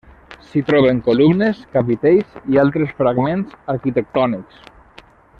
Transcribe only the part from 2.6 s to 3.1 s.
altres